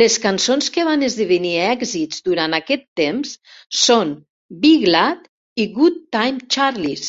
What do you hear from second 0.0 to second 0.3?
Les